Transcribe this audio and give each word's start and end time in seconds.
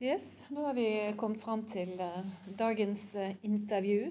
Yes, 0.00 0.44
nå 0.48 0.60
har 0.66 0.74
vi 0.74 1.14
kommet 1.16 1.40
fram 1.40 1.62
til 1.64 1.94
uh, 1.96 2.24
dagens 2.58 3.14
uh, 3.16 3.30
intervju. 3.48 4.10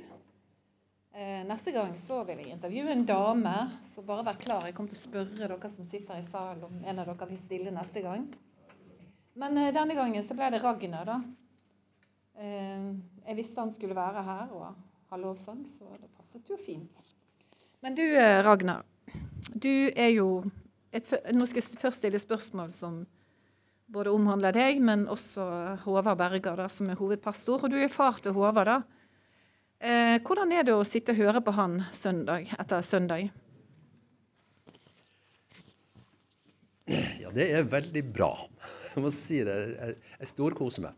Uh, 1.14 1.44
neste 1.46 1.70
gang 1.76 1.92
så 1.94 2.24
vil 2.26 2.40
jeg 2.42 2.56
intervjue 2.56 2.90
en 2.90 3.04
dame, 3.06 3.54
så 3.86 4.02
bare 4.02 4.24
vær 4.26 4.40
klar. 4.42 4.66
Jeg 4.66 4.74
kommer 4.74 4.90
til 4.90 4.98
å 4.98 5.04
spørre 5.04 5.38
dere 5.38 5.70
som 5.70 5.86
sitter 5.86 6.18
i 6.18 6.26
salen 6.26 6.64
om 6.66 6.80
en 6.82 7.04
av 7.04 7.12
dere 7.12 7.28
vil 7.30 7.38
stille 7.38 7.74
neste 7.76 8.02
gang. 8.02 8.26
Men 9.38 9.60
denne 9.76 9.94
gangen 9.94 10.26
så 10.26 10.34
ble 10.34 10.50
det 10.56 10.64
Ragnar, 10.64 11.06
da. 11.06 11.20
jeg 12.40 13.36
visste 13.38 13.60
han 13.62 13.74
skulle 13.76 13.98
være 13.98 14.24
her 14.26 14.54
og 14.56 14.70
ha 15.12 15.20
lovsang, 15.20 15.66
så 15.70 15.92
det 16.00 16.10
passet 16.18 16.50
jo 16.50 16.58
fint. 16.58 17.04
Men 17.84 17.94
du 18.00 18.06
Ragnar, 18.48 18.88
du 19.54 19.92
er 19.92 20.16
jo 20.16 20.30
et, 20.96 21.12
Nå 21.36 21.46
skal 21.46 21.62
jeg 21.62 21.84
først 21.84 22.02
stille 22.02 22.24
spørsmål 22.24 22.74
som 22.74 23.04
både 23.92 24.14
omhandler 24.14 24.56
deg, 24.56 24.82
men 24.84 25.06
også 25.12 25.46
Håvard 25.86 26.18
Berger, 26.20 26.58
da, 26.58 26.68
som 26.72 26.90
er 26.90 27.00
hovedpastor. 27.00 27.66
Og 27.66 27.74
du 27.74 27.78
er 27.80 27.92
far 27.92 28.20
til 28.24 28.36
Håvard. 28.36 28.66
da. 28.70 28.82
Eh, 29.80 30.18
hvordan 30.24 30.54
er 30.56 30.64
det 30.64 30.74
å 30.74 30.86
sitte 30.88 31.14
og 31.14 31.20
høre 31.20 31.42
på 31.44 31.54
han 31.54 31.82
søndag 31.94 32.48
etter 32.58 32.82
søndag? 32.82 33.30
Ja, 36.86 37.32
det 37.34 37.50
er 37.52 37.68
veldig 37.70 38.04
bra. 38.14 38.32
Jeg 38.94 39.04
må 39.04 39.12
si 39.12 39.42
det. 39.44 39.56
Jeg, 39.74 39.96
jeg 40.22 40.30
storkoser 40.30 40.86
meg 40.86 40.94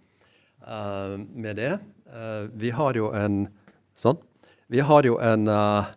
uh, 0.68 1.16
med 1.18 1.58
det. 1.58 1.78
Uh, 2.12 2.52
vi 2.60 2.70
har 2.76 3.00
jo 3.00 3.10
en 3.16 3.46
sånn. 3.98 4.20
Vi 4.68 4.84
har 4.84 5.08
jo 5.08 5.16
en, 5.24 5.48
uh, 5.48 5.88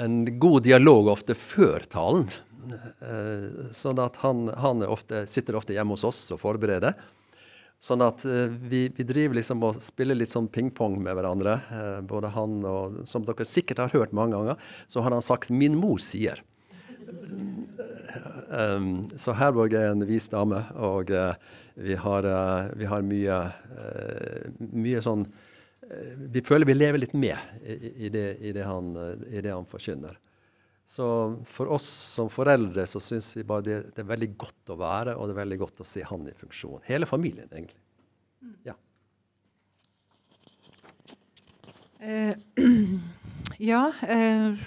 en 0.00 0.24
god 0.40 0.64
dialog 0.66 1.12
ofte 1.12 1.36
før 1.36 1.84
talen. 1.92 2.26
Eh, 2.72 3.72
sånn 3.74 4.00
at 4.02 4.16
han, 4.22 4.48
han 4.60 4.84
ofte, 4.86 5.24
sitter 5.30 5.58
ofte 5.58 5.76
hjemme 5.76 5.96
hos 5.96 6.06
oss 6.06 6.22
og 6.34 6.40
forbereder. 6.42 6.96
Sånn 7.82 8.00
at 8.04 8.22
uh, 8.24 8.48
vi, 8.70 8.86
vi, 8.96 9.04
driver 9.04 9.36
liksom 9.36 9.64
og 9.66 9.80
spiller 9.82 10.16
litt 10.16 10.30
sånn 10.30 10.46
pingpong 10.48 10.96
med 11.04 11.18
hverandre. 11.18 11.58
Uh, 11.68 12.00
både 12.06 12.30
han 12.32 12.62
og 12.68 13.02
Som 13.08 13.26
dere 13.28 13.44
sikkert 13.48 13.82
har 13.82 13.92
hørt 13.92 14.14
mange 14.16 14.38
ganger, 14.38 14.60
så 14.88 15.04
har 15.04 15.12
han 15.12 15.24
sagt 15.24 15.50
'min 15.50 15.76
mor 15.76 16.00
sier'. 16.00 16.40
Så 19.18 19.32
Herborg 19.34 19.74
er 19.74 19.90
en 19.90 20.04
vis 20.06 20.28
dame, 20.30 20.60
og 20.78 21.10
vi, 21.10 21.94
har, 21.98 22.26
vi, 22.78 22.86
har, 22.86 23.02
mye, 23.02 23.38
mye 24.70 25.00
sånn 25.02 25.24
Vi 26.30 26.42
føler 26.46 26.68
vi 26.68 26.76
lever 26.76 27.02
litt 27.02 27.16
med 27.18 27.34
i, 27.66 28.06
i, 28.06 28.12
det, 28.14 28.38
i 28.38 28.52
det, 28.54 28.62
han, 28.62 28.94
i 29.26 29.42
det 29.42 29.50
han 29.50 29.66
forkynner. 29.66 30.14
Så 30.86 31.06
for 31.48 31.72
oss 31.72 31.86
som 31.86 32.28
foreldre 32.28 32.84
så 32.86 33.00
syns 33.00 33.32
vi 33.36 33.44
bare 33.48 33.64
det, 33.64 33.76
det, 33.94 34.02
er 34.02 34.10
veldig 34.10 34.30
godt 34.36 34.72
å 34.74 34.78
være, 34.78 35.16
og 35.16 35.28
det 35.28 35.34
er 35.34 35.40
veldig 35.40 35.60
godt 35.62 35.80
å 35.80 35.88
se 35.88 36.04
han 36.04 36.28
i 36.28 36.36
funksjon. 36.36 36.82
Hele 36.84 37.08
familien, 37.08 37.48
egentlig. 37.48 37.80
Ja. 38.68 38.76
Uh, 42.04 42.34
ja 43.70 43.86
uh, 43.88 44.58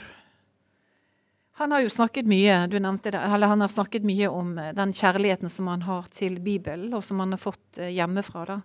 Han 1.60 1.76
har 1.76 1.84
jo 1.84 1.92
snakket 1.94 2.26
mye 2.26 2.56
du 2.72 2.80
nevnte 2.82 3.12
det, 3.14 3.22
eller 3.22 3.52
han 3.52 3.62
har 3.62 3.70
snakket 3.70 4.08
mye 4.08 4.32
om 4.34 4.56
uh, 4.58 4.72
den 4.74 4.96
kjærligheten 4.98 5.54
som 5.54 5.70
han 5.70 5.86
har 5.86 6.10
til 6.10 6.40
Bibelen, 6.42 6.90
og 6.98 7.06
som 7.06 7.22
han 7.22 7.38
har 7.38 7.44
fått 7.44 7.78
hjemmefra. 7.78 8.46
da. 8.50 8.60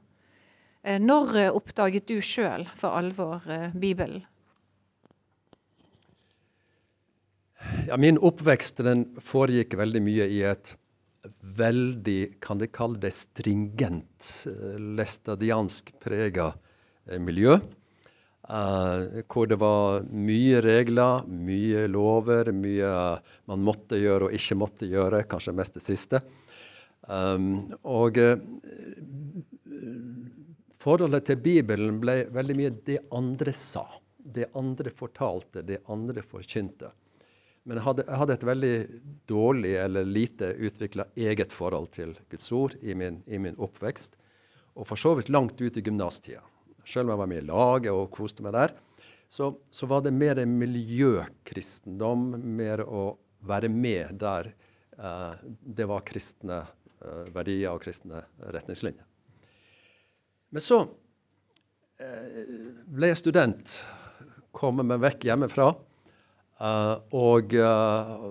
Når 0.98 1.36
oppdaget 1.53 2.08
du 2.08 2.17
sjøl 2.25 2.64
for 2.75 2.97
alvor 2.98 3.45
Bibelen? 3.78 4.25
Ja, 7.88 7.96
min 7.96 8.18
oppvekst 8.18 8.82
den 8.84 9.05
foregikk 9.22 9.77
veldig 9.78 10.02
mye 10.02 10.27
i 10.30 10.41
et 10.46 10.74
veldig, 11.58 12.41
kan 12.42 12.58
de 12.58 12.68
kalle 12.70 12.98
det, 13.02 13.12
stringent, 13.14 14.28
uh, 14.50 14.78
læstadiansk 14.98 15.92
prega 16.02 16.52
uh, 16.55 17.18
miljø. 17.22 17.58
Uh, 18.42 19.22
hvor 19.30 19.46
det 19.46 19.60
var 19.62 20.02
mye 20.10 20.62
regler, 20.64 21.23
mye 21.30 21.86
lover, 21.90 22.50
mye 22.56 22.92
man 23.50 23.62
måtte 23.62 24.00
gjøre 24.02 24.29
og 24.29 24.39
ikke 24.39 24.58
måtte 24.58 24.89
gjøre. 24.90 25.23
Kanskje 25.30 25.55
mest 25.56 25.79
det 25.79 25.84
siste. 25.86 26.23
Um, 27.06 27.70
og 27.83 28.18
forholdet 30.83 31.27
til 31.27 31.39
Bibelen 31.42 31.98
ble 32.02 32.24
veldig 32.34 32.58
mye 32.58 32.74
det 32.86 32.98
andre 33.14 33.55
sa. 33.55 33.86
Det 34.23 34.50
andre 34.58 34.90
fortalte, 34.94 35.64
det 35.67 35.80
andre 35.90 36.23
forkynte. 36.27 36.90
Men 37.62 37.78
jeg 37.78 37.86
hadde, 37.86 38.05
jeg 38.08 38.18
hadde, 38.18 38.34
et 38.34 38.46
veldig 38.48 38.77
dårlig 39.30 39.73
eller 39.78 40.08
lite 40.08 40.48
utvikla 40.58 41.06
eget 41.14 41.52
forhold 41.55 41.92
til 41.95 42.17
Guds 42.33 42.50
ord 42.56 42.74
i 42.83 42.96
min, 42.98 43.20
i 43.30 43.39
min, 43.39 43.58
oppvekst. 43.62 44.17
Og 44.74 44.89
for 44.89 44.98
så 44.98 45.12
vidt 45.14 45.30
langt 45.30 45.61
ut 45.62 45.77
i 45.78 45.84
gymnastida. 45.84 46.42
Selv 46.83 47.06
om 47.06 47.12
jeg 47.12 47.20
var 47.20 47.30
med 47.30 47.42
i 47.45 47.46
laget 47.46 47.95
og 47.95 48.11
koste 48.14 48.42
meg 48.42 48.56
der, 48.56 48.74
så, 49.30 49.52
så 49.70 49.86
var 49.89 50.02
det 50.05 50.12
mer 50.12 50.40
miljøkristendom, 50.45 52.33
mer 52.58 52.83
å 52.83 53.12
være 53.46 53.70
med 53.73 54.18
der 54.20 54.50
eh, 54.98 55.46
det 55.79 55.86
var 55.89 56.02
kristne 56.06 56.64
eh, 56.64 57.30
verdier 57.33 57.70
og 57.73 57.86
kristne 57.86 58.24
retningslinjer. 58.42 59.06
Men 60.52 60.67
så 60.67 60.83
eh, 62.02 62.42
ble 62.92 63.12
jeg 63.12 63.23
student, 63.23 63.79
kom 64.52 64.83
meg 64.83 65.00
vekk 65.06 65.30
hjemmefra. 65.30 65.70
Uh, 66.62 66.95
og 67.18 67.55
uh, 67.58 68.28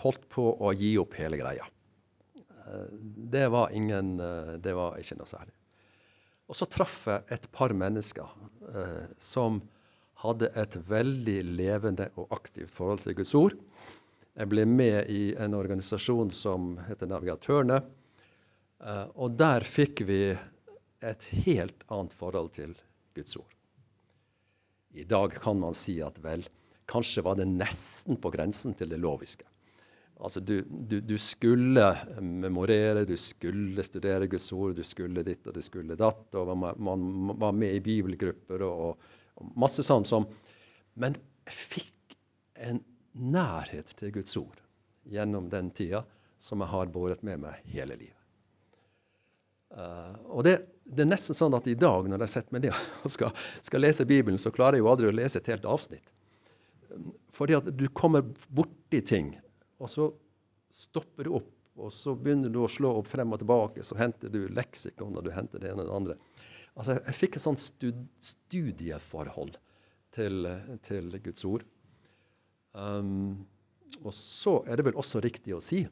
holdt 0.00 0.22
på 0.32 0.46
å 0.64 0.70
gi 0.72 0.94
opp 0.96 1.12
hele 1.18 1.36
greia. 1.36 1.66
Uh, 2.64 2.88
det 3.36 3.44
var 3.52 3.74
ingen 3.76 4.16
Det 4.64 4.72
var 4.74 4.96
ikke 5.00 5.18
noe 5.18 5.28
særlig. 5.28 5.52
Og 6.48 6.56
så 6.56 6.68
traff 6.70 7.02
jeg 7.10 7.26
et 7.34 7.46
par 7.52 7.74
mennesker 7.74 8.30
som 9.18 9.58
hadde 10.22 10.46
et 10.54 10.76
veldig 10.88 11.40
levende 11.58 12.06
og 12.14 12.30
aktivt 12.36 12.70
forhold 12.70 13.02
til 13.02 13.16
Guds 13.18 13.34
ord. 13.34 13.56
Jeg 14.38 14.50
ble 14.52 14.62
med 14.70 15.10
i 15.10 15.34
en 15.42 15.56
organisasjon 15.58 16.30
som 16.30 16.76
heter 16.86 17.10
Navigatørene. 17.10 17.80
og 19.18 19.34
der 19.34 19.66
fikk 19.66 20.04
vi 20.06 20.20
et 21.02 21.26
helt 21.46 21.82
annet 21.90 22.14
forhold 22.14 22.52
til 22.54 22.78
Guds 23.18 23.36
ord. 23.42 23.52
I 24.94 25.04
dag 25.04 25.34
kan 25.42 25.58
man 25.60 25.74
si 25.74 25.98
at 26.00 26.16
vel, 26.22 26.46
Kanskje 26.90 27.24
var 27.26 27.38
det 27.38 27.48
nesten 27.50 28.18
på 28.20 28.30
grensen 28.34 28.74
til 28.78 28.90
det 28.92 29.00
loviske. 29.02 29.46
Altså, 30.16 30.40
du, 30.40 30.62
du, 30.64 31.00
du, 31.04 31.16
skulle 31.20 31.84
memorere, 32.24 33.04
du 33.04 33.16
skulle 33.20 33.84
studere 33.84 34.28
Guds 34.32 34.48
ord, 34.52 34.72
du 34.78 34.84
skulle 34.86 35.24
ditt 35.26 35.44
og 35.44 35.58
du 35.58 35.62
skulle 35.64 35.98
datt. 35.98 36.28
og 36.34 36.54
Man, 36.56 36.78
man 36.80 37.34
var 37.36 37.52
med 37.52 37.76
i 37.76 37.82
bibelgrupper 37.84 38.64
og, 38.64 38.94
og, 39.36 39.50
masse 39.60 39.84
sånn 39.84 40.06
som 40.08 40.24
Men 40.96 41.18
fikk 41.52 42.16
en 42.64 42.80
nærhet 43.12 43.92
til 43.98 44.14
Guds 44.14 44.32
ord 44.40 44.62
gjennom 45.12 45.50
den 45.52 45.68
tida 45.76 46.00
som 46.40 46.64
jeg 46.64 46.72
har 46.72 46.88
båret 46.92 47.20
med 47.26 47.42
meg 47.44 47.60
hele 47.68 47.98
livet. 47.98 48.22
Uh, 49.76 50.16
og 50.30 50.46
det, 50.46 50.54
det, 50.84 51.04
er 51.04 51.10
nesten 51.10 51.36
sånn 51.36 51.54
at 51.58 51.66
i 51.68 51.76
dag, 51.76 52.06
når 52.08 52.24
jeg 52.24 52.32
setter 52.32 52.56
meg 52.56 52.64
ned 52.64 52.80
og 53.04 53.12
skal, 53.12 53.44
skal 53.66 53.84
lese 53.84 54.08
Bibelen, 54.08 54.40
så 54.40 54.52
klarer 54.54 54.78
jeg 54.78 54.86
jo 54.86 54.90
aldri 54.92 55.10
å 55.10 55.16
lese 55.16 55.42
et 55.42 55.50
helt 55.52 55.68
avsnitt. 55.68 56.15
Fordi 57.36 57.56
at 57.58 57.68
du 57.76 57.86
kommer 57.96 58.24
borti 58.48 59.02
ting, 59.04 59.34
og 59.80 59.90
så 59.92 60.10
stopper 60.72 61.28
du 61.28 61.36
opp. 61.40 61.52
Og 61.76 61.92
så 61.92 62.14
begynner 62.16 62.48
du 62.52 62.62
å 62.64 62.70
slå 62.72 62.94
opp 62.98 63.08
frem 63.10 63.34
og 63.36 63.42
tilbake, 63.42 63.84
så 63.84 63.98
henter 64.00 64.32
du 64.32 64.46
leksikon, 64.56 65.16
og 65.18 65.26
du 65.26 65.32
henter 65.34 65.60
det 65.60 65.72
ene 65.72 65.84
og 65.84 65.90
det 65.90 65.96
andre. 65.98 66.16
Altså, 66.76 66.96
jeg 66.96 67.16
fikk 67.16 67.36
et 67.36 67.44
sånt 67.44 67.60
stud 67.60 68.00
studieforhold 68.24 69.58
til, 70.16 70.48
til, 70.84 71.10
Guds 71.24 71.44
ord. 71.48 71.64
Um, 72.76 73.44
og 74.02 74.12
så 74.16 74.58
er 74.68 74.76
det 74.76 74.86
vel 74.88 75.00
også 75.00 75.20
riktig 75.24 75.54
å 75.56 75.62
si 75.64 75.82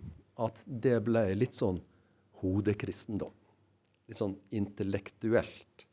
at 0.40 0.60
det 0.66 0.98
ble 1.06 1.26
litt 1.36 1.56
sånn 1.56 1.78
hodekristendom. 2.40 3.32
Litt 4.08 4.20
sånn 4.20 4.36
intellektuelt. 4.56 5.86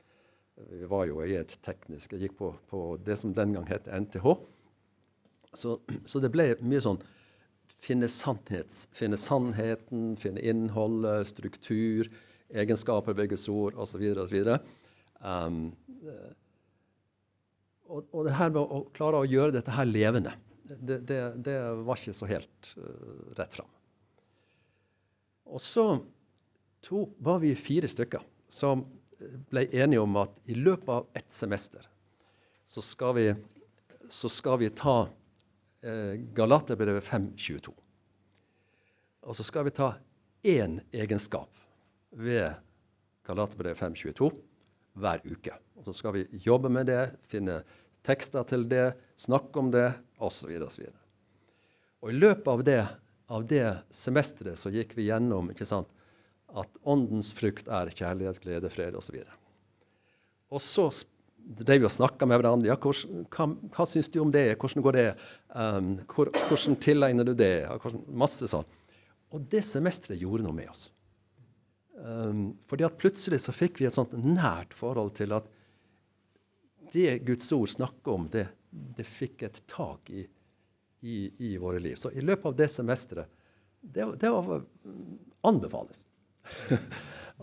Vi 0.71 0.87
var 0.91 1.05
jo 1.07 1.21
i 1.23 1.37
et 1.39 1.53
teknisk 1.65 2.11
Jeg 2.13 2.27
gikk 2.27 2.35
på, 2.37 2.51
på 2.69 2.81
det 3.05 3.15
som 3.21 3.31
den 3.35 3.55
gang 3.55 3.67
het 3.69 3.87
NTH. 3.87 4.35
Så, 5.57 5.79
så, 6.05 6.21
det 6.23 6.31
ble 6.31 6.53
mye 6.63 6.81
sånn 6.83 7.01
finne, 7.81 8.07
finne 8.95 9.19
sannheten, 9.19 10.13
finne 10.21 10.43
innholdet, 10.47 11.27
struktur, 11.31 12.07
egenskaper 12.51 13.17
ved 13.17 13.33
Guds 13.33 13.47
ord 13.51 13.75
osv. 13.79 14.05
osv. 14.23 14.37
Um, 15.19 15.59
og, 17.91 18.07
og 18.13 18.25
det 18.27 18.37
her 18.37 18.53
med 18.53 18.63
å 18.63 18.85
klare 18.95 19.19
å 19.19 19.27
gjøre 19.27 19.57
dette 19.57 19.75
her 19.75 19.89
levende, 19.89 20.33
det, 20.71 21.01
det, 21.09 21.19
det 21.43 21.57
var 21.83 21.99
ikke 21.99 22.15
så 22.15 22.29
helt 22.29 22.73
uh, 22.79 23.35
rett 23.39 23.59
fram. 23.59 23.71
Og 25.51 25.59
så 25.59 25.85
to, 26.85 27.09
var 27.19 27.41
vi 27.43 27.51
fire 27.59 27.89
stykker 27.91 28.23
som 28.51 28.85
ble 29.51 29.65
enige 29.75 30.01
om 30.01 30.15
at 30.21 30.37
i 30.49 30.55
løpet 30.57 30.89
av 30.89 31.07
ett 31.17 31.31
semester 31.31 31.87
så 32.71 32.83
skal 32.83 33.15
vi, 33.17 33.25
så 34.09 34.29
skal 34.31 34.61
vi 34.61 34.69
ta 34.73 35.03
eh, 35.03 35.20
Galaterbrevet 36.37 37.03
5.22. 37.07 37.71
Og 39.25 39.37
så 39.37 39.45
skal 39.45 39.65
vi 39.65 39.73
ta 39.73 39.95
én 40.45 40.79
egenskap 40.93 41.49
ved 42.11 42.53
Galaterbrevet 43.25 43.79
5.22 43.79 44.31
hver 45.01 45.21
uke. 45.25 45.53
Og 45.77 45.85
Så 45.85 45.93
skal 45.93 46.13
vi 46.13 46.41
jobbe 46.45 46.69
med 46.69 46.89
det, 46.89 47.13
finne 47.29 47.61
tekster 48.05 48.43
til 48.43 48.67
det, 48.69 48.93
snakke 49.17 49.59
om 49.59 49.71
det 49.73 49.93
osv. 50.19 50.51
Og, 50.61 50.89
og 52.01 52.11
i 52.11 52.17
løpet 52.17 52.51
av 52.51 52.63
det, 52.65 52.81
av 53.31 53.45
det 53.47 53.65
semesteret 53.93 54.59
så 54.59 54.73
gikk 54.73 54.95
vi 54.97 55.07
gjennom 55.09 55.51
ikke 55.53 55.67
sant, 55.69 55.89
at 56.51 56.67
åndens 56.83 57.31
frukt 57.33 57.69
er 57.71 57.93
kjærlighet, 57.93 58.41
glede, 58.43 58.69
fred 58.69 58.97
osv. 58.97 59.21
Og 60.51 60.61
så 60.61 60.89
drev 60.89 61.20
vi 61.61 61.85
og 61.85 61.91
snakka 61.91 62.27
med 62.27 62.41
hverandre. 62.41 62.69
ja, 62.69 62.77
Hva, 62.77 63.47
hva 63.75 63.85
syns 63.89 64.09
du 64.09 64.19
om 64.21 64.31
det? 64.31 64.57
Hvordan 64.59 64.85
går 64.85 64.97
det? 64.97 65.07
Um, 65.55 65.93
hvor, 66.13 66.31
hvordan 66.47 66.77
tilegner 66.81 67.27
du 67.27 67.33
det? 67.33 67.67
Hvordan, 67.81 68.03
masse 68.07 68.47
sånn. 68.47 68.67
Og 69.31 69.45
det 69.51 69.63
semesteret 69.65 70.21
gjorde 70.21 70.45
noe 70.45 70.55
med 70.55 70.69
oss. 70.71 70.89
Um, 72.01 72.53
fordi 72.69 72.85
at 72.87 72.97
plutselig 72.97 73.43
så 73.43 73.53
fikk 73.53 73.79
vi 73.79 73.87
et 73.87 73.95
sånt 73.95 74.13
nært 74.17 74.73
forhold 74.73 75.13
til 75.19 75.35
at 75.37 75.47
det 76.91 77.21
Guds 77.27 77.51
ord 77.55 77.69
snakker 77.71 78.15
om, 78.15 78.27
det, 78.31 78.47
det 78.97 79.05
fikk 79.07 79.45
et 79.47 79.61
tak 79.71 80.09
i, 80.11 80.25
i, 81.01 81.29
i, 81.39 81.55
våre 81.61 81.79
liv. 81.79 81.95
Så 81.99 82.11
i 82.11 82.23
løpet 82.23 82.49
av 82.51 82.57
det 82.57 82.67
semesteret 82.73 83.39
Det, 83.81 84.05
det 84.21 84.29
var, 84.29 84.65
anbefales. 85.47 86.05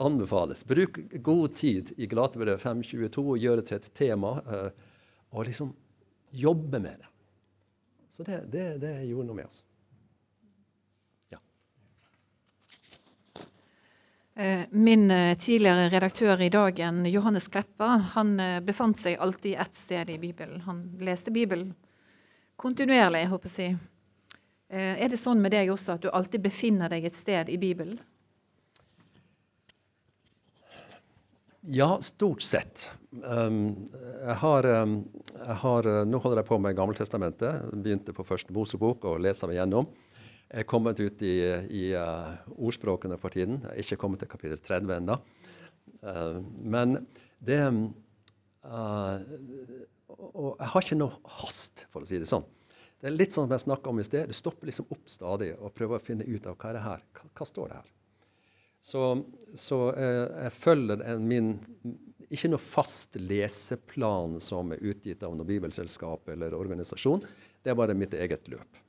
anbefales. 0.01 0.65
Bruk 0.65 0.99
god 1.23 1.55
tid 1.55 1.93
i 1.97 2.07
Galatebrevet 2.07 2.63
5.22 2.63 3.25
og 3.25 3.39
gjør 3.39 3.61
det 3.61 3.69
til 3.71 3.81
et 3.81 3.91
tema. 3.99 4.39
Uh, 4.47 4.95
og 5.31 5.45
liksom 5.49 5.73
jobbe 6.31 6.79
med 6.79 6.99
det. 6.99 7.07
Så 8.09 8.23
det, 8.23 8.43
det, 8.53 8.79
det 8.79 8.93
gjorde 9.07 9.29
noe 9.29 9.37
med 9.37 9.47
oss. 9.47 9.65
Ja. 11.29 11.39
min 14.71 15.11
eh, 15.11 15.37
tidligere 15.39 15.89
redaktør 15.91 16.41
i 16.41 16.49
Dagen, 16.49 17.07
Johannes 17.07 17.49
Kleppa, 17.49 17.87
han 18.15 18.41
eh, 18.41 18.61
befant 18.61 18.99
seg 18.99 19.19
alltid 19.19 19.59
ett 19.59 19.75
sted 19.75 20.11
i 20.11 20.19
Bibelen. 20.19 20.61
Han 20.67 20.83
leste 21.01 21.31
Bibelen 21.31 21.75
kontinuerlig, 22.57 23.23
jeg 23.23 23.33
håper 23.33 23.53
si. 23.53 23.69
Er 24.69 25.09
det 25.09 25.17
sånn 25.17 25.41
med 25.41 25.55
deg 25.55 25.71
også 25.73 25.95
at 25.95 26.03
du 26.05 26.11
alltid 26.13 26.43
befinner 26.45 26.91
deg 26.93 27.07
et 27.09 27.17
sted 27.17 27.49
i 27.49 27.57
Bibelen? 27.57 28.01
Ja, 31.67 31.99
stort 32.01 32.43
sett. 32.43 32.91
Um, 33.11 33.89
jeg 34.23 34.35
har, 34.41 34.67
um, 34.85 35.01
jeg 35.35 35.57
har, 35.63 35.89
nå 36.07 36.21
holder 36.23 36.43
jeg 36.43 36.49
på 36.53 36.59
med 36.63 36.77
Gammeltestamentet. 36.79 37.73
Begynte 37.83 38.15
på 38.15 38.27
første 38.27 38.55
Mosebok 38.55 39.09
og 39.11 39.19
leser 39.25 39.51
meg 39.51 39.59
gjennom. 39.59 39.89
Jeg 40.49 40.63
er 40.63 40.69
kommet 40.71 41.03
ut 41.03 41.25
i, 41.27 41.35
i 41.75 41.83
uh, 41.99 42.39
ordspråkene 42.55 43.19
for 43.21 43.35
tiden. 43.35 43.59
Jeg 43.67 43.75
er 43.75 43.85
ikke 43.85 44.01
kommet 44.05 44.23
til 44.23 44.31
kapittel 44.31 44.63
30 44.63 44.95
ennå. 45.01 45.19
Uh, 45.99 46.39
men 46.63 47.01
det 47.43 47.59
uh, 47.67 49.19
Og 50.15 50.55
jeg 50.55 50.71
har 50.73 50.87
ikke 50.87 51.03
noe 51.03 51.35
hast, 51.41 51.89
for 51.91 52.07
å 52.07 52.09
si 52.09 52.23
det 52.23 52.31
sånn. 52.31 52.47
Det 53.03 53.11
er 53.11 53.19
litt 53.19 53.35
sånn 53.35 53.49
som 53.49 53.59
jeg 53.59 53.67
snakka 53.67 53.91
om 53.91 53.99
i 53.99 54.07
sted. 54.07 54.31
Du 54.31 54.35
stopper 54.35 54.71
liksom 54.71 54.89
opp 54.95 55.11
stadig 55.11 55.53
og 55.59 55.75
prøver 55.75 55.99
å 55.99 56.07
finne 56.07 56.27
ut 56.27 56.47
av 56.47 56.55
hva 56.55 56.71
er 56.71 56.79
det 56.79 56.87
her. 56.87 57.09
Hva 57.35 57.47
står 57.51 57.73
det 57.73 57.83
her? 57.83 57.98
Så, 58.85 59.03
så 59.59 59.79
jeg 59.97 60.53
følger 60.55 61.03
en, 61.03 61.25
min 61.29 61.57
ikke 62.35 62.51
noe 62.53 62.61
fast 62.61 63.17
leseplan 63.21 64.37
som 64.43 64.75
er 64.75 64.83
utgitt 64.85 65.23
av 65.25 65.37
noe 65.37 65.49
bibelselskap 65.49 66.29
eller 66.33 66.57
organisasjon. 66.57 67.25
Det 67.65 67.73
er 67.73 67.79
bare 67.79 67.97
mitt 67.97 68.15
eget 68.17 68.49
løp. 68.53 68.85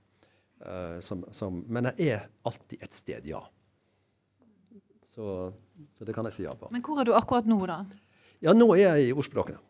Uh, 0.60 1.00
som, 1.00 1.24
som, 1.32 1.62
men 1.72 1.88
jeg 1.94 2.18
er 2.18 2.28
alltid 2.48 2.84
et 2.84 2.96
sted, 2.96 3.28
ja. 3.30 3.40
Så, 5.08 5.50
så, 5.96 6.06
det 6.06 6.14
kan 6.14 6.28
jeg 6.28 6.36
si 6.36 6.46
ja 6.46 6.54
på. 6.56 6.68
Men 6.74 6.84
hvor 6.86 7.00
er 7.00 7.08
du 7.08 7.16
akkurat 7.16 7.48
nå, 7.48 7.62
da? 7.70 7.82
Ja, 8.44 8.54
nå 8.56 8.68
er 8.76 8.84
jeg 8.84 9.10
i 9.10 9.16
ordspråkene. 9.16 9.62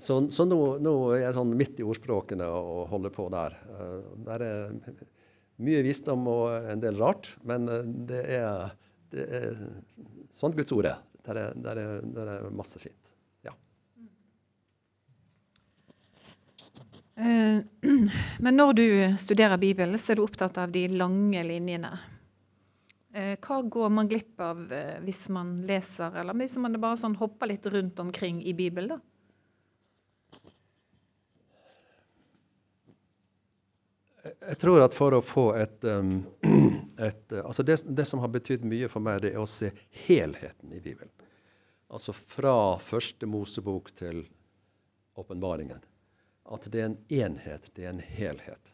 Så, 0.00 0.16
så 0.32 0.46
nå, 0.48 0.58
nå, 0.80 0.94
er 1.12 1.26
jeg 1.26 1.36
sånn 1.36 1.52
midt 1.56 1.80
i 1.82 1.84
ordspråkene 1.84 2.46
og 2.48 2.86
holder 2.88 3.12
på 3.12 3.28
der. 3.32 3.58
Uh, 3.68 4.14
der 4.24 4.46
er 4.46 4.72
mye 5.62 5.82
visdom 5.84 6.24
og 6.32 6.72
en 6.72 6.80
del 6.80 6.96
rart, 6.96 7.34
men 7.46 7.68
det 8.08 8.22
er, 8.32 8.72
det 9.12 9.26
er 9.38 9.58
sånn 10.32 10.54
Guds 10.56 10.72
ord 10.74 10.88
er. 10.88 11.00
Der 11.26 11.38
er, 11.38 11.58
der 11.64 11.78
er, 11.78 12.00
der 12.16 12.30
er 12.34 12.48
masse 12.54 12.80
fint. 12.82 13.12
Ja. 13.46 13.52
men 18.42 18.56
når 18.56 18.72
du 18.78 18.86
studerer 19.20 19.60
Bibelen, 19.62 20.00
så 20.00 20.12
er 20.12 20.18
du 20.18 20.24
opptatt 20.24 20.58
av 20.58 20.72
de 20.74 20.86
lange 20.90 21.44
linjene. 21.46 21.92
Eh, 23.12 23.36
hva 23.44 23.60
går 23.62 23.90
man 23.92 24.08
glipp 24.08 24.40
av 24.40 24.64
eh, 24.72 24.96
hvis 25.04 25.26
man 25.34 25.58
leser, 25.68 26.14
eller 26.16 26.36
hvis 26.40 26.56
man 26.56 26.80
bare 26.80 26.96
sånn 26.96 27.18
hopper 27.20 27.50
litt 27.50 27.68
rundt 27.68 28.00
omkring 28.00 28.40
i 28.40 28.54
Bibelen? 28.56 28.96
da? 28.96 29.11
Jeg 34.22 34.58
tror 34.62 34.84
at 34.84 34.94
for 34.94 35.16
å 35.16 35.22
få 35.24 35.46
et, 35.58 35.84
et 37.08 37.34
altså 37.42 37.64
det, 37.66 37.80
det, 37.86 38.06
som 38.06 38.22
har 38.22 38.30
betydd 38.30 38.66
mye 38.68 38.90
for 38.90 39.02
meg, 39.02 39.24
det 39.24 39.32
er 39.34 39.42
å 39.42 39.48
se 39.50 39.72
helheten 40.06 40.74
i 40.74 40.82
Bibelen. 40.82 41.10
Altså 41.92 42.14
fra 42.16 42.78
første 42.80 43.26
Mosebok 43.28 43.90
til 43.98 44.22
åpenbaringen 45.18 45.82
at 46.52 46.66
det 46.72 46.80
er 46.80 46.88
en 46.90 46.98
enhet, 47.12 47.68
det 47.76 47.84
er 47.84 47.92
en 47.92 48.02
helhet. 48.02 48.72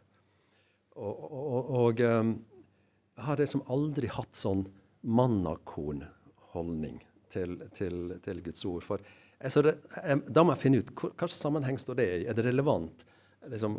Og, 0.99 1.25
og, 1.29 1.71
og 1.79 2.01
jeg 2.03 3.25
har 3.27 3.41
liksom 3.41 3.62
aldri 3.71 4.09
hatt 4.11 4.35
sånn 4.35 4.65
mannakornholdning 5.06 6.99
til, 7.33 7.59
til, 7.77 8.17
til, 8.25 8.41
Guds 8.43 8.65
ord. 8.67 8.87
For 8.87 9.05
altså 9.39 9.62
det, 9.67 9.77
jeg, 9.94 10.23
da 10.35 10.43
må 10.43 10.55
jeg 10.55 10.62
finne 10.65 10.81
ut 10.83 10.91
hva 10.97 11.12
slags 11.27 11.39
sammenheng 11.43 11.79
står 11.81 12.01
det 12.01 12.09
i. 12.09 12.27
Er 12.27 12.39
det 12.39 12.47
relevant? 12.49 13.05
Liksom, 13.53 13.79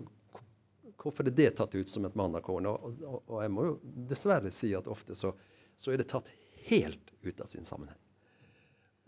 hvorfor 0.99 1.27
er 1.27 1.35
det 1.35 1.51
tatt 1.57 1.75
ut 1.75 1.89
som 1.89 2.05
et 2.07 2.17
mannakorn? 2.19 2.67
Og, 2.69 2.99
og, 3.03 3.21
og, 3.21 3.37
jeg 3.43 3.53
må 3.55 3.65
jo 3.69 3.77
dessverre 4.09 4.51
si 4.53 4.73
at 4.77 4.89
ofte 4.91 5.15
så, 5.17 5.33
så, 5.79 5.93
er 5.93 6.01
det 6.01 6.09
tatt 6.11 6.29
helt 6.69 7.13
ut 7.23 7.41
av 7.41 7.51
sin 7.51 7.67
sammenheng. 7.67 7.99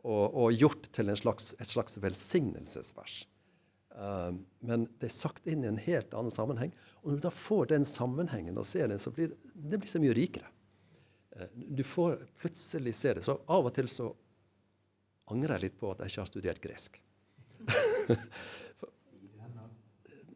Og, 0.02 0.24
og 0.34 0.56
gjort 0.56 0.88
til 0.96 1.12
slags, 1.18 1.52
et 1.60 1.70
slags 1.70 2.00
velsignelsesvers. 2.02 3.22
Uh, 3.92 4.32
men 4.64 4.88
det 5.02 5.10
er 5.10 5.14
sagt 5.14 5.48
inn 5.52 5.66
i 5.66 5.70
en 5.70 5.82
helt 5.82 6.16
annen 6.16 6.34
sammenheng. 6.34 6.72
Og 7.02 7.12
når 7.12 7.20
du 7.20 7.28
da 7.28 7.34
får 7.36 7.70
den 7.74 7.86
sammenhengen 7.86 8.58
og 8.58 8.66
ser 8.70 8.88
den, 8.90 9.02
så 9.04 9.12
blir 9.14 9.36
det 9.54 9.82
blir 9.82 9.92
så 9.92 10.02
mye 10.02 10.16
rikere. 10.18 10.48
Uh, 11.36 11.48
du 11.54 11.84
får 11.86 12.24
plutselig 12.42 12.96
se 12.98 13.14
det. 13.18 13.26
Så 13.28 13.38
av 13.46 13.68
og 13.68 13.76
til 13.76 13.92
så 13.92 14.10
angrer 15.32 15.58
jeg 15.58 15.68
litt 15.68 15.80
på 15.80 15.92
at 15.92 16.02
jeg 16.02 16.14
ikke 16.14 16.24
har 16.24 16.32
studert 16.32 16.64
gresk. 16.64 17.02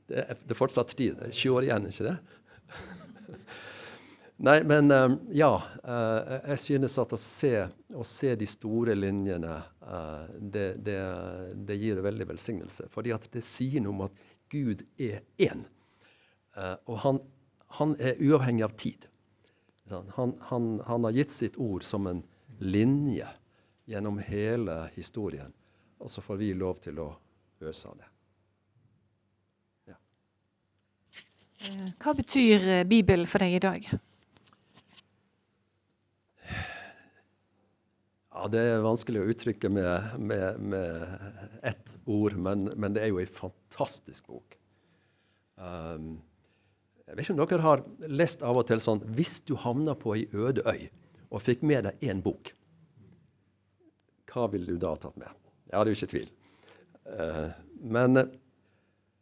det, 0.10 0.22
er, 0.22 0.42
det 0.46 0.54
er 0.54 0.60
fortsatt 0.60 0.94
tid. 0.98 1.22
20 1.32 1.56
år 1.58 1.68
igjen, 1.68 1.88
ikke 1.90 2.10
det? 2.10 2.16
Nei, 4.46 4.58
men 4.68 4.92
uh, 4.92 5.16
ja. 5.34 5.52
Uh, 5.82 6.36
jeg 6.52 6.62
synes 6.64 6.98
at 7.02 7.16
å 7.16 7.20
se, 7.22 7.54
å 7.96 8.06
se 8.06 8.34
de 8.38 8.48
store 8.50 8.96
linjene, 8.98 9.58
uh, 9.86 10.26
det, 10.40 10.68
det, 10.86 11.00
det, 11.68 11.80
gir 11.82 12.04
veldig 12.06 12.30
velsignelse. 12.34 12.90
Fordi 12.94 13.16
at 13.16 13.30
det 13.34 13.44
sier 13.46 13.84
noe 13.84 13.96
om 13.96 14.06
at 14.10 14.24
Gud 14.54 14.86
er 15.02 15.24
én. 15.42 15.66
og 16.86 16.98
han, 17.02 17.18
han, 17.80 17.96
er 18.00 18.22
uavhengig 18.22 18.64
av 18.64 18.76
tid. 18.80 19.08
Han, 19.90 20.38
han, 20.48 20.80
han, 20.86 21.04
har 21.10 21.18
gitt 21.18 21.34
sitt 21.34 21.58
ord 21.58 21.84
som 21.84 22.08
en 22.08 22.22
linje 22.62 23.28
gjennom 23.90 24.22
hele 24.22 24.86
historien. 24.96 25.52
Og 26.00 26.14
så 26.14 26.24
får 26.24 26.40
vi 26.40 26.54
lov 26.54 26.80
til 26.86 27.02
å 27.02 27.10
øse 27.66 27.90
av 27.90 27.98
det. 28.00 28.15
Hva 32.02 32.14
betyr 32.18 32.84
Bibelen 32.90 33.30
for 33.30 33.42
deg 33.44 33.56
i 33.58 33.64
dag? 33.64 33.88
Ja, 38.36 38.48
Det 38.52 38.60
er 38.60 38.84
vanskelig 38.84 39.22
å 39.22 39.30
uttrykke 39.32 39.70
med, 39.72 40.18
med, 40.20 40.60
med 40.60 41.62
ett 41.64 41.94
ord, 42.06 42.36
men, 42.36 42.68
men, 42.76 42.94
det 42.94 43.06
er 43.06 43.14
jo 43.14 43.22
ei 43.22 43.30
fantastisk 43.30 44.28
bok. 44.28 44.58
Um, 45.56 46.18
jeg 47.08 47.16
vet 47.16 47.24
ikke 47.24 47.36
om 47.36 47.40
dere 47.40 47.64
har 47.64 47.84
lest 48.12 48.44
av 48.44 48.60
og 48.60 48.66
til 48.68 48.82
sånn 48.84 49.00
Hvis 49.16 49.38
du 49.48 49.54
havna 49.56 49.94
på 49.96 50.18
ei 50.18 50.26
øde 50.36 50.66
øy 50.68 50.90
og 51.30 51.44
fikk 51.46 51.64
med 51.64 51.88
deg 51.88 52.04
én 52.04 52.20
bok, 52.26 52.52
hva 54.30 54.50
ville 54.52 54.76
du 54.76 54.82
da 54.82 54.92
ha 54.94 55.00
tatt 55.00 55.16
med? 55.16 55.32
Ja, 55.72 55.80
det 55.80 55.88
er 55.88 55.94
jo 55.94 56.00
ikke 56.02 56.12
tvil. 56.12 56.30
Uh, 57.08 57.56
men, 57.82 58.20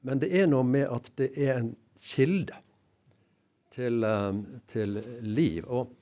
men, 0.02 0.24
det 0.26 0.32
er 0.34 0.50
noe 0.50 0.66
med 0.66 0.90
at 0.90 1.12
det 1.22 1.30
er 1.38 1.60
en 1.60 1.74
kilde 2.04 2.60
til, 3.74 4.04
um, 4.04 4.46
til 4.72 5.02
liv. 5.26 5.66
og 5.68 6.00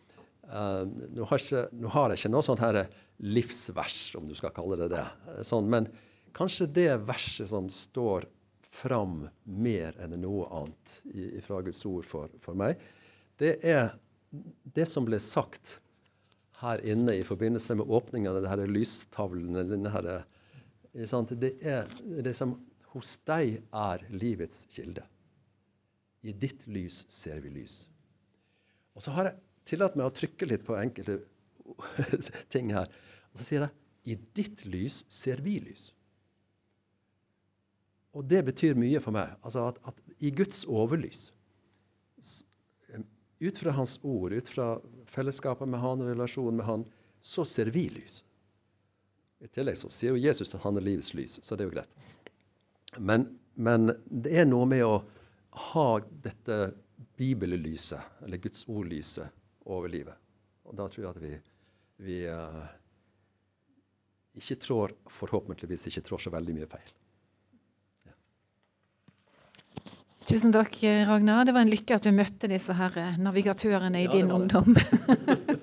Uh, 0.52 0.84
nå, 1.16 1.24
har 1.30 1.40
ikke, 1.40 1.62
nå, 1.80 1.88
har 1.94 2.12
jeg 2.12 2.20
ikke 2.20 2.30
noe 2.34 2.44
sånt 2.44 2.60
her 2.60 2.78
livsvers, 3.24 4.00
om 4.20 4.26
du 4.28 4.34
skal 4.36 4.52
kalle 4.52 4.76
det 4.82 4.90
det. 4.92 5.04
Sånn, 5.48 5.70
men 5.72 5.88
kanskje 6.36 6.68
det 6.76 6.90
verset 7.08 7.48
som 7.54 7.70
står 7.72 8.28
fram 8.72 9.30
mer 9.46 9.96
enn 10.04 10.18
noe 10.20 10.50
annet 10.56 10.98
fra 11.46 11.62
Guds 11.64 11.86
ord 11.88 12.08
for, 12.08 12.34
for, 12.44 12.58
meg, 12.60 12.82
det 13.40 13.58
er 13.64 13.94
det 14.76 14.88
som 14.92 15.08
ble 15.08 15.20
sagt 15.24 15.78
her 16.60 16.84
inne 16.84 17.16
i 17.20 17.24
forbindelse 17.28 17.76
med 17.80 17.88
åpningen 17.88 18.32
av 18.32 18.42
denne 18.42 18.52
her, 18.52 20.20
Det 21.40 21.54
er 21.64 21.88
det 22.28 22.36
som 22.36 22.58
hos 22.92 23.16
deg 23.28 23.62
er 23.72 24.04
livets 24.12 24.66
kilde. 24.72 25.04
I 26.22 26.34
ditt 26.38 26.68
lys 26.70 27.04
ser 27.10 27.42
vi 27.42 27.54
lys. 27.54 27.86
Og 28.96 29.04
så 29.06 29.14
har 29.16 29.30
jeg 29.30 29.40
tillatt 29.72 29.98
meg 29.98 30.10
å 30.10 30.14
trykke 30.16 30.50
litt 30.50 30.66
på 30.68 30.78
enkelte 30.78 31.20
ting 32.54 32.72
her. 32.76 32.92
Og 33.32 33.42
så 33.42 33.48
sier 33.48 33.66
jeg 33.66 33.78
i 34.12 34.18
ditt 34.38 34.64
lys 34.66 35.02
ser 35.12 35.42
vi 35.46 35.60
lys. 35.64 35.92
Og 38.18 38.26
det 38.28 38.42
betyr 38.48 38.80
mye 38.80 39.00
for 39.04 39.16
meg. 39.16 39.36
Altså 39.46 39.70
at, 39.70 39.78
at 39.88 40.02
i 40.20 40.34
Guds 40.36 40.66
overlys, 40.68 41.30
ut 43.42 43.58
fra 43.58 43.74
Hans 43.74 43.96
ord, 44.04 44.34
ut 44.36 44.50
fra 44.52 44.74
fellesskapet 45.10 45.70
med 45.70 45.82
Han, 45.82 46.04
relasjonen 46.06 46.60
med 46.60 46.68
Han, 46.68 46.84
så 47.22 47.46
ser 47.48 47.72
vi 47.74 47.88
lys. 47.94 48.22
I 49.42 49.50
tillegg 49.50 49.80
så 49.80 49.90
sier 49.94 50.14
jo 50.14 50.22
Jesus 50.22 50.54
at 50.54 50.62
han 50.62 50.78
er 50.78 50.86
livets 50.86 51.16
lys, 51.18 51.40
så 51.42 51.56
det 51.58 51.64
er 51.64 51.70
jo 51.72 51.74
greit. 51.74 51.94
Men, 53.00 53.26
men 53.56 53.90
det 54.06 54.36
er 54.38 54.46
noe 54.46 54.68
med 54.70 54.84
å 54.86 55.00
ha 55.52 55.88
dette 56.24 56.58
bibellyset, 57.20 58.24
eller 58.26 58.38
Guds 58.38 58.66
ordlyset, 58.70 59.30
over 59.66 59.92
livet. 59.94 60.18
Og 60.66 60.74
da 60.78 60.88
tror 60.90 61.04
jeg 61.04 61.12
at 61.12 61.22
vi, 61.22 61.36
vi 62.02 62.16
uh, 62.32 62.64
ikke 64.40 64.58
trår, 64.64 64.96
forhåpentligvis 65.12 65.86
ikke 65.92 66.04
trår 66.08 66.24
så 66.26 66.34
veldig 66.34 66.56
mye 66.58 66.70
feil. 66.72 66.90
Tusen 70.26 70.54
takk, 70.54 70.78
Ragnar. 71.10 71.46
Det 71.46 71.54
var 71.54 71.66
en 71.66 71.74
lykke 71.74 71.98
at 71.98 72.06
du 72.06 72.12
møtte 72.16 72.50
disse 72.50 72.74
her 72.78 73.18
navigatørene 73.22 74.04
i 74.04 74.10
din 74.12 74.32
ungdom. 74.32 74.78